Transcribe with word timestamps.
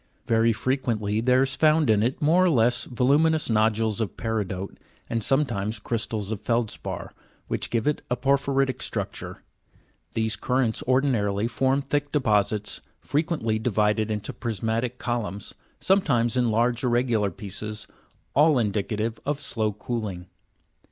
Very 0.25 0.51
frequently 0.51 1.21
there 1.21 1.43
is 1.43 1.55
found 1.55 1.87
in 1.87 2.01
it 2.01 2.19
more 2.19 2.43
or 2.45 2.49
less 2.49 2.85
voluminous 2.85 3.51
nodules 3.51 4.01
of 4.01 4.17
peridote, 4.17 4.79
and 5.07 5.21
sometimes 5.23 5.77
crystals 5.77 6.31
of 6.31 6.41
feldspar, 6.41 7.13
which 7.47 7.69
give 7.69 7.85
it 7.85 8.01
a 8.09 8.15
por 8.15 8.37
phyritic 8.37 8.81
structure. 8.81 9.43
These 10.15 10.37
currents 10.37 10.81
ordinarily 10.87 11.47
form 11.47 11.83
thick 11.83 12.11
deposits, 12.11 12.81
frequently 12.99 13.59
divided 13.59 14.09
into 14.09 14.33
prismatic 14.33 14.97
columns, 14.97 15.53
sometimes 15.79 16.35
in 16.35 16.49
large 16.49 16.83
irregular 16.83 17.29
pieces, 17.29 17.85
all 18.35 18.57
indicative 18.57 19.19
of 19.23 19.39
slow 19.39 19.71
cooling. 19.71 20.25